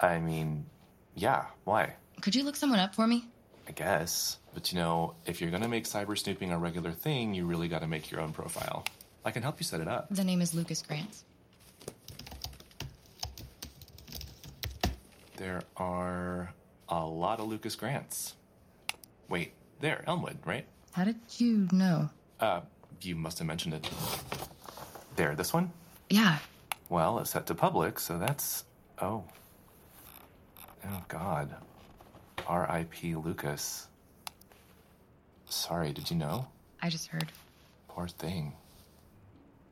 I 0.00 0.18
mean, 0.18 0.66
yeah, 1.14 1.46
why? 1.64 1.94
Could 2.20 2.34
you 2.34 2.44
look 2.44 2.56
someone 2.56 2.78
up 2.78 2.94
for 2.94 3.06
me? 3.06 3.24
I 3.68 3.72
guess. 3.72 4.38
But 4.54 4.72
you 4.72 4.78
know, 4.78 5.14
if 5.26 5.40
you're 5.40 5.50
gonna 5.50 5.68
make 5.68 5.84
cyber 5.84 6.16
snooping 6.16 6.52
a 6.52 6.58
regular 6.58 6.92
thing, 6.92 7.34
you 7.34 7.46
really 7.46 7.68
gotta 7.68 7.86
make 7.86 8.10
your 8.10 8.20
own 8.20 8.32
profile. 8.32 8.84
I 9.24 9.30
can 9.30 9.42
help 9.42 9.58
you 9.58 9.64
set 9.64 9.80
it 9.80 9.88
up. 9.88 10.06
The 10.10 10.24
name 10.24 10.40
is 10.40 10.54
Lucas 10.54 10.82
Grant. 10.82 11.22
There 15.36 15.62
are 15.76 16.52
a 16.88 17.04
lot 17.04 17.40
of 17.40 17.48
Lucas 17.48 17.74
Grants. 17.74 18.34
Wait, 19.28 19.52
there, 19.80 20.02
Elmwood, 20.06 20.38
right? 20.46 20.64
How 20.92 21.04
did 21.04 21.16
you 21.36 21.68
know? 21.72 22.08
Uh, 22.40 22.60
you 23.02 23.16
must 23.16 23.38
have 23.38 23.46
mentioned 23.46 23.74
it. 23.74 23.90
There, 25.16 25.34
this 25.34 25.52
one? 25.52 25.70
Yeah. 26.10 26.38
Well, 26.88 27.18
it's 27.18 27.30
set 27.30 27.46
to 27.46 27.54
public, 27.54 27.98
so 27.98 28.18
that's. 28.18 28.64
Oh. 29.00 29.24
Oh, 30.84 31.02
God. 31.08 31.54
R.I.P. 32.46 33.16
Lucas. 33.16 33.88
Sorry, 35.46 35.92
did 35.92 36.10
you 36.10 36.16
know? 36.16 36.46
I 36.80 36.90
just 36.90 37.08
heard. 37.08 37.32
Poor 37.88 38.08
thing. 38.08 38.52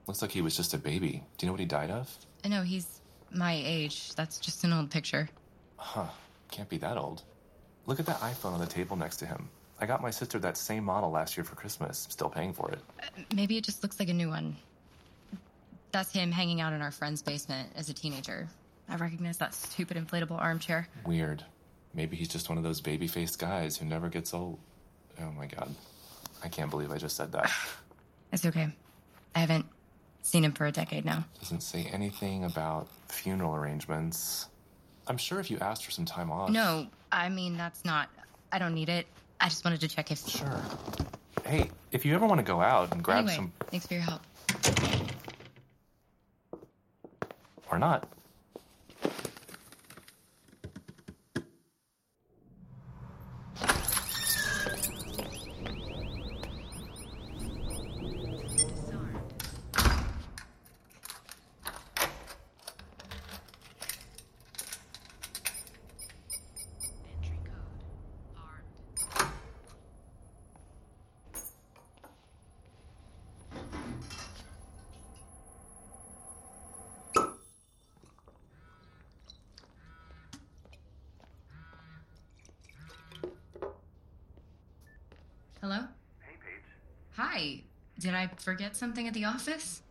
Looks 0.07 0.23
like 0.23 0.33
he 0.33 0.43
was 0.43 0.57
just 0.57 0.75
a 0.75 0.79
baby. 0.79 1.23
Do 1.39 1.45
you 1.45 1.49
know 1.49 1.53
what 1.53 1.61
he 1.61 1.67
died 1.67 1.91
of? 1.91 2.11
No, 2.49 2.63
he's 2.63 3.01
my 3.31 3.61
age. 3.65 4.15
That's 4.15 4.39
just 4.39 4.65
an 4.65 4.73
old 4.73 4.91
picture. 4.91 5.29
Huh. 5.77 6.07
Can't 6.51 6.69
be 6.69 6.79
that 6.79 6.97
old. 6.97 7.23
Look 7.87 8.01
at 8.01 8.07
that 8.07 8.21
iPhone 8.21 8.53
on 8.53 8.61
the 8.61 8.67
table 8.67 8.97
next 8.97 9.17
to 9.19 9.27
him. 9.27 9.49
I 9.81 9.87
got 9.87 10.01
my 10.01 10.11
sister 10.11 10.39
that 10.39 10.57
same 10.57 10.85
model 10.85 11.11
last 11.11 11.37
year 11.37 11.45
for 11.45 11.57
Christmas. 11.57 12.07
Still 12.11 12.29
paying 12.29 12.53
for 12.53 12.71
it. 12.71 12.79
Uh, 13.03 13.23
maybe 13.35 13.57
it 13.57 13.65
just 13.65 13.83
looks 13.83 13.99
like 13.99 14.09
a 14.09 14.15
new 14.15 14.29
one. 14.29 14.57
That's 15.95 16.11
him 16.11 16.33
hanging 16.33 16.61
out 16.61 16.73
in 16.73 16.83
our 16.83 16.91
friend's 16.91 17.23
basement 17.23 17.69
as 17.77 17.89
a 17.89 17.95
teenager. 17.95 18.49
I 18.89 18.97
recognize 18.97 19.39
that 19.39 19.55
stupid 19.55 19.97
inflatable 19.97 20.37
armchair. 20.43 20.89
Weird. 21.07 21.45
Maybe 21.95 22.17
he's 22.17 22.27
just 22.27 22.49
one 22.49 22.59
of 22.59 22.65
those 22.65 22.81
baby 22.81 23.07
faced 23.07 23.39
guys 23.39 23.77
who 23.77 23.87
never 23.87 24.09
gets 24.09 24.35
old. 24.35 24.59
Oh 25.21 25.31
my 25.31 25.47
god. 25.47 25.73
I 26.43 26.49
can't 26.49 26.69
believe 26.69 26.91
I 26.91 26.99
just 26.99 27.17
said 27.17 27.31
that. 27.31 27.49
It's 28.33 28.45
okay. 28.45 28.69
I 29.37 29.39
haven't 29.39 29.67
seen 30.23 30.45
him 30.45 30.51
for 30.51 30.67
a 30.67 30.73
decade 30.73 31.05
now. 31.05 31.25
Doesn't 31.39 31.63
say 31.63 31.89
anything 31.93 32.43
about 32.43 32.89
funeral 33.09 33.55
arrangements. 33.55 34.49
I'm 35.07 35.17
sure 35.17 35.39
if 35.39 35.49
you 35.49 35.59
asked 35.61 35.85
for 35.85 35.93
some 35.93 36.07
time 36.07 36.33
off. 36.33 36.51
No, 36.51 36.89
I 37.13 37.29
mean, 37.29 37.57
that's 37.57 37.85
not. 37.85 38.09
I 38.51 38.59
don't 38.59 38.75
need 38.75 38.89
it. 38.89 39.07
I 39.41 39.49
just 39.49 39.65
wanted 39.65 39.81
to 39.83 39.87
check 39.87 40.11
if. 40.11 40.29
Sure. 40.29 40.61
Hey, 41.47 41.71
if 41.93 42.05
you 42.05 42.17
ever 42.17 42.27
want 42.27 42.41
to 42.41 42.45
go 42.45 42.61
out 42.61 42.91
and 42.93 43.05
grab 43.05 43.19
anyway, 43.19 43.37
some. 43.37 43.53
thanks 43.71 43.87
for 43.87 43.95
your 43.95 44.03
help. 44.03 44.23
Or 47.75 47.79
not. 47.81 48.07
Hello? 85.65 85.81
Hey, 86.21 86.37
Paige. 86.45 86.63
Hi. 87.17 87.63
Did 87.99 88.15
I 88.15 88.24
forget 88.41 88.77
something 88.77 89.07
at 89.07 89.15
the 89.15 89.25
office? 89.25 89.83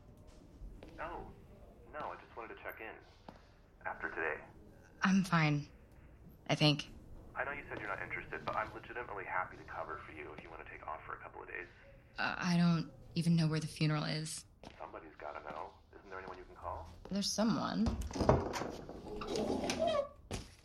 No. 0.97 1.09
No, 1.93 1.99
I 1.99 2.15
just 2.15 2.35
wanted 2.35 2.55
to 2.55 2.63
check 2.63 2.79
in. 2.79 3.35
After 3.85 4.09
today. 4.09 4.41
I'm 5.01 5.23
fine. 5.23 5.67
I 6.49 6.55
think. 6.55 6.89
I 7.35 7.43
know 7.43 7.51
you 7.51 7.63
said 7.69 7.79
you're 7.79 7.89
not 7.89 8.01
interested, 8.01 8.39
but 8.45 8.55
I'm 8.55 8.69
legitimately 8.73 9.25
happy 9.25 9.57
to 9.57 9.63
cover 9.63 9.99
for 10.05 10.13
you 10.13 10.25
if 10.37 10.43
you 10.43 10.49
want 10.49 10.63
to 10.65 10.71
take 10.71 10.85
off 10.87 10.99
for 11.05 11.13
a 11.13 11.17
couple 11.17 11.41
of 11.41 11.47
days. 11.47 11.67
Uh, 12.19 12.35
I 12.37 12.57
don't 12.57 12.87
even 13.15 13.35
know 13.35 13.47
where 13.47 13.59
the 13.59 13.67
funeral 13.67 14.03
is. 14.03 14.45
Somebody's 14.79 15.15
gotta 15.19 15.39
know. 15.49 15.69
Isn't 15.97 16.09
there 16.09 16.19
anyone 16.19 16.37
you 16.37 16.43
can 16.45 16.55
call? 16.55 16.87
There's 17.11 17.31
someone. 17.31 17.89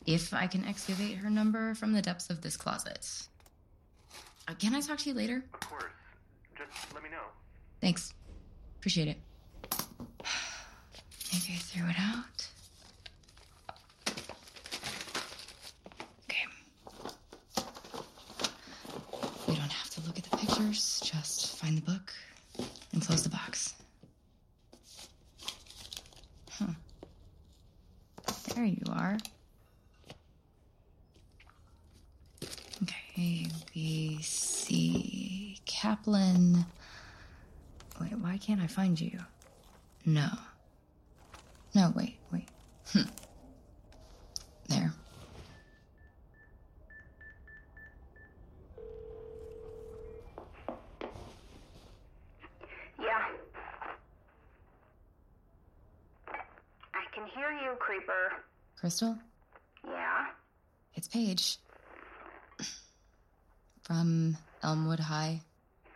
If 0.06 0.32
I 0.32 0.46
can 0.46 0.64
excavate 0.66 1.16
her 1.18 1.30
number 1.30 1.74
from 1.74 1.92
the 1.92 2.02
depths 2.02 2.30
of 2.30 2.40
this 2.42 2.56
closet. 2.56 3.06
Uh, 4.46 4.54
can 4.54 4.74
I 4.74 4.80
talk 4.80 4.98
to 4.98 5.08
you 5.10 5.14
later? 5.14 5.44
Of 5.54 5.60
course. 5.60 5.84
Just 6.56 6.94
let 6.94 7.02
me 7.02 7.10
know. 7.10 7.24
Thanks. 7.80 8.12
Appreciate 8.78 9.08
it. 9.08 9.18
Maybe 11.32 11.54
I 11.54 11.58
threw 11.58 11.88
it 11.88 11.96
out. 11.98 12.48
Okay. 16.24 16.46
We 19.46 19.54
don't 19.54 19.72
have 19.72 19.90
to 19.90 20.00
look 20.02 20.18
at 20.18 20.24
the 20.24 20.36
pictures, 20.36 21.00
just 21.04 21.58
find 21.58 21.76
the 21.78 21.82
book 21.82 22.12
and 22.92 23.02
close 23.02 23.22
the 23.22 23.28
box. 23.30 23.74
Huh. 26.50 26.72
There 28.54 28.64
you 28.64 28.82
are. 28.90 29.18
Okay, 32.82 33.46
B, 33.72 34.18
C. 34.22 35.60
Kaplan. 35.66 36.64
Wait, 38.00 38.16
why 38.18 38.38
can't 38.38 38.60
I 38.60 38.66
find 38.66 39.00
you? 39.00 39.18
No. 40.04 40.28
No, 41.74 41.92
wait, 41.96 42.16
wait. 42.32 42.48
Hmm. 42.92 43.02
There. 44.68 44.92
Yeah. 53.00 53.24
I 56.94 57.04
can 57.14 57.26
hear 57.34 57.50
you, 57.50 57.76
Creeper. 57.78 58.32
Crystal? 58.78 59.16
Yeah? 59.86 60.26
It's 60.94 61.08
Paige. 61.08 61.58
From 63.82 64.36
Elmwood 64.62 65.00
High. 65.00 65.40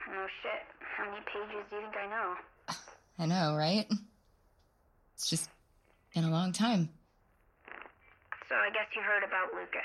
Oh 0.08 0.26
shit. 0.42 0.62
How 0.96 1.10
many 1.10 1.21
pages 1.32 1.64
do 1.70 1.76
you 1.76 1.82
think 1.82 1.94
I 1.96 2.06
know? 2.08 2.34
I 3.18 3.26
know, 3.26 3.56
right? 3.56 3.86
It's 5.14 5.28
just 5.28 5.50
been 6.14 6.24
a 6.24 6.30
long 6.30 6.52
time. 6.52 6.88
So 8.48 8.54
I 8.56 8.70
guess 8.70 8.86
you 8.94 9.02
heard 9.02 9.22
about 9.24 9.54
Lucas. 9.54 9.80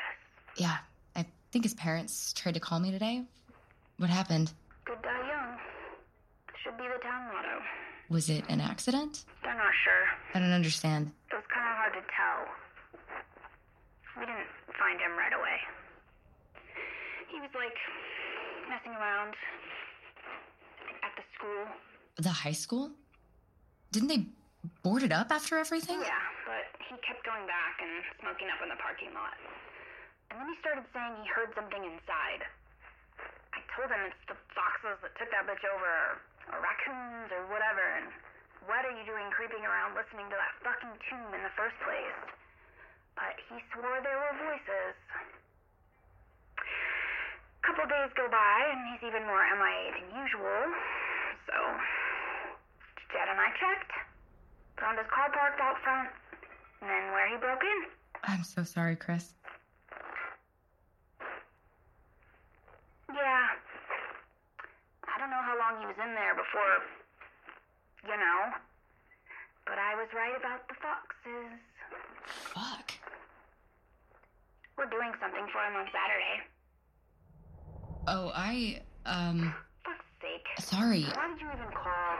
Yeah, 0.57 0.77
I 1.15 1.25
think 1.51 1.63
his 1.63 1.73
parents 1.73 2.33
tried 2.33 2.55
to 2.55 2.60
call 2.60 2.79
me 2.79 2.91
today. 2.91 3.23
What 3.97 4.10
happened? 4.10 4.51
Good 4.86 5.01
die 5.01 5.27
young. 5.27 5.57
Should 6.63 6.77
be 6.77 6.83
the 6.83 7.01
town 7.03 7.27
motto. 7.33 7.63
Was 8.10 8.29
it 8.29 8.43
an 8.49 8.62
accident? 8.62 9.25
They're 9.43 9.53
not 9.53 9.73
sure. 9.83 10.03
I 10.33 10.39
don't 10.39 10.51
understand. 10.51 11.12
It 11.31 11.36
was 11.36 11.43
kind 11.53 11.67
of 11.67 11.75
hard 11.77 11.93
to 11.93 12.03
tell. 12.12 12.39
We 14.19 14.25
didn't 14.25 14.49
find 14.79 14.99
him 14.99 15.12
right 15.17 15.33
away. 15.36 15.60
He 17.29 17.39
was 17.39 17.51
like 17.53 17.77
messing 18.69 18.95
around 18.97 19.36
school. 21.38 21.62
The 22.17 22.34
high 22.34 22.58
school? 22.58 22.89
Didn't 23.93 24.10
they 24.10 24.26
board 24.82 25.06
it 25.06 25.13
up 25.13 25.30
after 25.30 25.62
everything? 25.62 26.02
Yeah, 26.02 26.26
but 26.50 26.65
he 26.89 26.97
kept 27.06 27.21
going 27.21 27.45
back 27.45 27.78
and 27.78 28.02
smoking 28.19 28.50
up 28.50 28.60
in 28.65 28.73
the 28.73 28.80
parking 28.82 29.13
lot. 29.13 29.38
And 30.34 30.41
then 30.41 30.50
he 30.50 30.58
started 30.60 30.84
saying 30.91 31.13
he 31.21 31.30
heard 31.30 31.54
something 31.54 31.80
inside. 31.86 32.41
I 33.54 33.62
told 33.78 33.93
him 33.93 34.02
it's 34.10 34.26
the 34.28 34.36
foxes 34.52 34.97
that 35.06 35.13
took 35.15 35.30
that 35.32 35.45
bitch 35.47 35.63
over, 35.63 36.19
or, 36.52 36.58
raccoons, 36.60 37.30
or 37.32 37.47
whatever, 37.54 37.86
and 38.02 38.10
what 38.67 38.84
are 38.84 38.91
you 38.91 39.06
doing 39.08 39.30
creeping 39.32 39.63
around 39.63 39.95
listening 39.95 40.28
to 40.28 40.36
that 40.36 40.54
fucking 40.65 40.95
tomb 41.08 41.32
in 41.32 41.41
the 41.45 41.54
first 41.56 41.78
place? 41.86 42.19
But 43.15 43.39
he 43.47 43.63
swore 43.71 44.04
there 44.04 44.19
were 44.19 44.36
voices. 44.43 44.93
A 46.60 47.62
Couple 47.63 47.88
days 47.88 48.12
go 48.19 48.28
by, 48.28 48.58
and 48.76 48.80
he's 48.91 49.04
even 49.08 49.23
more 49.23 49.41
MIA 49.41 49.95
than 49.95 50.08
usual. 50.19 50.62
So, 51.47 51.57
Jed 53.12 53.27
and 53.31 53.39
I 53.39 53.49
checked. 53.55 53.91
Found 54.79 54.99
his 54.99 55.07
car 55.10 55.31
parked 55.31 55.60
out 55.60 55.79
front, 55.81 56.10
and 56.81 56.89
then 56.89 57.12
where 57.12 57.27
he 57.31 57.38
broke 57.38 57.63
in. 57.63 57.79
I'm 58.23 58.43
so 58.43 58.63
sorry, 58.63 58.95
Chris. 58.95 59.33
Yeah. 63.10 63.47
I 65.07 65.19
don't 65.19 65.31
know 65.31 65.41
how 65.41 65.57
long 65.57 65.81
he 65.81 65.88
was 65.88 65.95
in 65.97 66.13
there 66.13 66.36
before, 66.36 66.77
you 68.05 68.17
know. 68.19 68.53
But 69.65 69.79
I 69.79 69.95
was 69.95 70.07
right 70.13 70.36
about 70.38 70.67
the 70.67 70.75
foxes. 70.75 71.57
Fuck. 72.53 72.91
We're 74.77 74.86
doing 74.86 75.12
something 75.19 75.47
for 75.51 75.62
him 75.65 75.75
on 75.75 75.88
Saturday. 75.89 76.45
Oh, 78.07 78.31
I, 78.36 78.81
um, 79.05 79.53
sake. 80.21 80.45
sorry. 80.60 81.03
Why 81.03 81.27
did 81.30 81.41
you 81.41 81.47
even 81.47 81.71
call? 81.73 82.17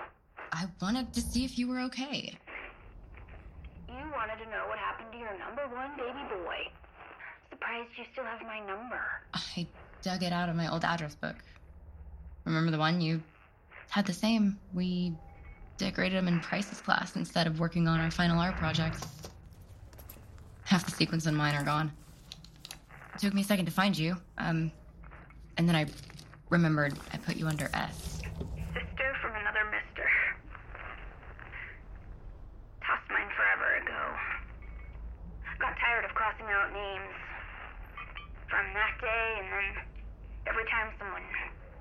I 0.52 0.66
wanted 0.82 1.14
to 1.14 1.22
see 1.22 1.46
if 1.46 1.58
you 1.58 1.68
were 1.68 1.80
okay. 1.82 2.38
You 3.90 3.96
wanted 4.14 4.44
to 4.44 4.50
know 4.50 4.66
what 4.68 4.78
happened 4.78 5.12
to 5.12 5.18
your 5.18 5.38
number 5.38 5.64
one 5.76 5.92
baby 5.98 6.44
boy. 6.44 6.72
Surprised 7.50 7.90
you 7.98 8.06
still 8.12 8.24
have 8.24 8.42
my 8.42 8.60
number. 8.60 9.02
I 9.34 9.68
dug 10.02 10.24
it 10.24 10.34
out 10.34 10.50
of 10.50 10.56
my 10.56 10.72
old 10.72 10.84
address 10.84 11.16
book. 11.16 11.36
Remember 12.46 12.72
the 12.72 12.78
one 12.78 13.02
you 13.02 13.22
had 13.90 14.06
the 14.06 14.14
same? 14.14 14.58
We 14.74 15.14
decorated 15.78 16.18
them 16.18 16.28
in 16.28 16.40
Price's 16.40 16.82
class 16.82 17.16
instead 17.16 17.48
of 17.48 17.60
working 17.60 17.88
on 17.88 18.00
our 18.00 18.12
final 18.12 18.40
art 18.40 18.56
project. 18.56 19.06
Half 20.64 20.86
the 20.86 20.92
sequence 20.92 21.26
in 21.26 21.36
mine 21.36 21.56
are 21.56 21.64
gone. 21.64 21.92
It 23.16 23.20
took 23.20 23.34
me 23.34 23.42
a 23.42 23.46
second 23.46 23.66
to 23.66 23.72
find 23.72 23.98
you. 23.98 24.18
Um, 24.38 24.72
and 25.58 25.68
then 25.68 25.76
I 25.76 25.86
remembered 26.50 26.94
I 27.14 27.18
put 27.18 27.36
you 27.36 27.48
under 27.48 27.70
S. 27.74 28.22
Sister 28.74 29.10
from 29.22 29.36
another 29.36 29.66
mister. 29.72 30.08
Tossed 32.86 33.10
mine 33.10 33.30
forever 33.36 33.82
ago. 33.84 34.02
Got 35.60 35.76
tired 35.80 36.06
of 36.06 36.12
crossing 36.14 36.46
out 36.46 36.72
names. 36.74 37.16
From 38.50 38.64
that 38.74 38.96
day, 39.02 39.44
and 39.44 39.52
then 39.52 39.84
every 40.48 40.64
time 40.72 40.88
someone 40.98 41.24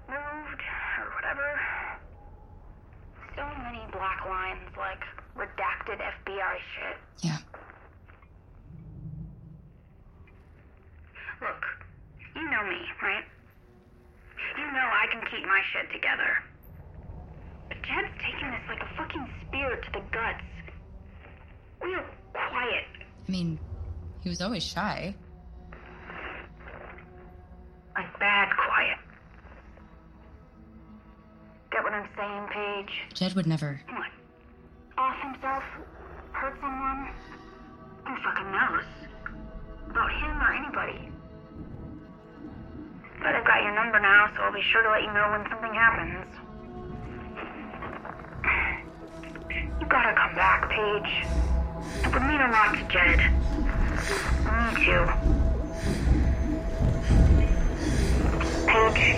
moved 0.08 0.62
or 0.98 1.14
whatever. 1.14 1.60
So 3.36 3.44
many 3.62 3.84
black 3.92 4.26
lines, 4.26 4.66
like 4.76 5.04
redacted 5.36 6.00
FBI 6.00 6.56
shit. 6.74 6.96
Yeah. 7.22 7.38
Look, 11.40 11.62
you 12.34 12.50
know 12.50 12.64
me, 12.64 12.80
right? 13.02 13.24
You 14.56 14.64
know 14.72 14.88
I 14.88 15.06
can 15.12 15.20
keep 15.30 15.44
my 15.46 15.60
shit 15.70 15.92
together. 15.92 16.42
But 17.68 17.82
Jed's 17.82 18.08
taking 18.24 18.50
this 18.50 18.55
like 18.68 18.82
a 18.82 18.96
fucking 18.96 19.28
spear 19.46 19.76
to 19.76 19.90
the 19.92 20.00
guts. 20.10 20.44
We 21.82 21.94
are 21.94 22.04
quiet. 22.32 22.84
I 23.28 23.30
mean, 23.30 23.58
he 24.22 24.28
was 24.28 24.40
always 24.40 24.62
shy. 24.62 25.14
Like 27.94 28.18
bad 28.18 28.48
quiet. 28.54 28.98
Get 31.70 31.82
what 31.82 31.92
I'm 31.92 32.08
saying, 32.16 32.46
Paige? 32.52 33.14
Jed 33.14 33.34
would 33.34 33.46
never. 33.46 33.80
What? 33.88 34.10
Off 34.98 35.16
himself? 35.22 35.62
Hurt 36.32 36.58
someone? 36.60 37.08
Who 38.06 38.14
fucking 38.22 38.52
knows? 38.52 38.84
About 39.90 40.10
him 40.10 40.40
or 40.40 40.52
anybody. 40.54 41.08
But 43.18 43.34
I've 43.34 43.46
got 43.46 43.62
your 43.62 43.74
number 43.74 43.98
now, 44.00 44.30
so 44.36 44.42
I'll 44.42 44.52
be 44.52 44.62
sure 44.62 44.82
to 44.82 44.90
let 44.90 45.02
you 45.02 45.12
know 45.12 45.30
when 45.30 45.48
something 45.50 45.72
happens. 45.72 46.45
Gotta 49.88 50.14
come 50.14 50.34
back, 50.34 50.68
Paige. 50.70 51.26
It 52.04 52.12
would 52.12 52.22
mean 52.22 52.40
a 52.40 52.50
lot 52.50 52.74
to 52.74 52.82
Jed. 52.88 53.20
Me 54.46 54.66
too. 54.84 55.06
Paige. 58.66 59.16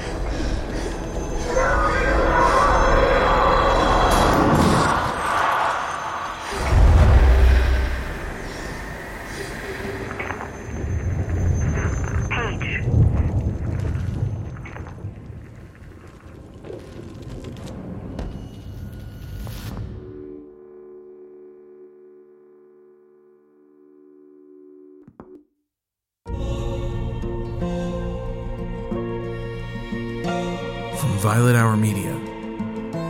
Violet 31.28 31.56
Hour 31.56 31.76
Media, 31.76 32.14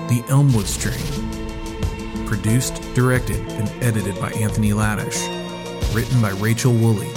The 0.09 0.25
Elmwood 0.29 0.67
Strain. 0.67 0.99
Produced, 2.27 2.83
directed, 2.93 3.39
and 3.53 3.71
edited 3.81 4.19
by 4.19 4.33
Anthony 4.33 4.71
Laddish. 4.71 5.23
Written 5.95 6.21
by 6.21 6.31
Rachel 6.31 6.73
Woolley. 6.73 7.15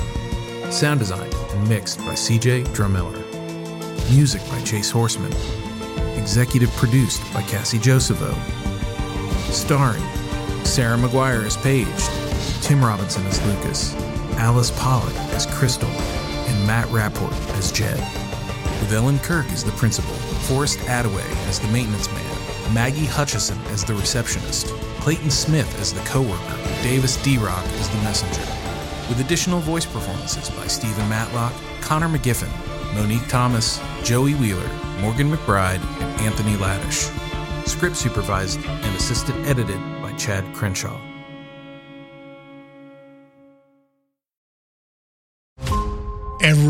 Sound 0.70 1.00
designed 1.00 1.34
and 1.34 1.68
mixed 1.68 1.98
by 2.02 2.14
CJ 2.14 2.68
Drummiller. 2.76 3.18
Music 4.12 4.48
by 4.48 4.62
Chase 4.62 4.92
Horseman. 4.92 5.34
Executive 6.20 6.70
produced 6.74 7.24
by 7.34 7.42
Cassie 7.42 7.80
Josepho. 7.80 8.36
Starring 9.52 10.04
Sarah 10.64 10.98
McGuire 10.98 11.44
as 11.46 11.58
Paige, 11.58 11.88
Tim 12.62 12.86
Robinson 12.86 13.26
as 13.26 13.44
Lucas, 13.48 13.96
Alice 14.36 14.70
Pollock 14.80 15.16
as 15.34 15.48
Crystal, 15.48 15.90
and 15.90 16.68
Matt 16.68 16.88
Rapport 16.92 17.34
as 17.54 17.72
Jed 17.72 18.00
with 18.82 18.92
Ellen 18.92 19.20
Kirk 19.20 19.46
as 19.52 19.64
the 19.64 19.72
principal, 19.72 20.14
Forrest 20.50 20.80
Attaway 20.80 21.30
as 21.48 21.60
the 21.60 21.68
maintenance 21.70 22.12
man, 22.12 22.74
Maggie 22.74 23.06
Hutchison 23.06 23.58
as 23.68 23.86
the 23.86 23.94
receptionist, 23.94 24.68
Clayton 25.00 25.32
Smith 25.32 25.80
as 25.80 25.94
the 25.94 26.02
co-worker, 26.02 26.58
Davis 26.84 27.22
D. 27.24 27.38
Rock 27.38 27.64
as 27.64 27.90
the 27.90 27.98
messenger, 27.98 28.42
with 29.08 29.20
additional 29.20 29.60
voice 29.60 29.86
performances 29.86 30.50
by 30.50 30.68
Stephen 30.68 31.08
Matlock, 31.08 31.54
Connor 31.82 32.10
McGiffin, 32.10 32.52
Monique 32.94 33.28
Thomas, 33.28 33.80
Joey 34.04 34.34
Wheeler, 34.34 34.70
Morgan 35.00 35.32
McBride, 35.32 35.82
and 36.02 36.22
Anthony 36.22 36.56
Laddish. 36.56 37.10
Script 37.68 37.96
supervised 37.96 38.60
and 38.66 38.96
assisted 38.96 39.36
edited 39.46 39.80
by 40.02 40.12
Chad 40.14 40.44
Crenshaw. 40.54 41.00